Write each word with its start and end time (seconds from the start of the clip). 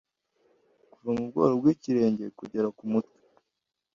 kuva 0.91 1.09
mu 1.17 1.23
bworo 1.29 1.53
bw'ikirenge 1.61 2.25
kugera 2.37 2.67
ku 2.77 2.83
mutwe 2.91 3.17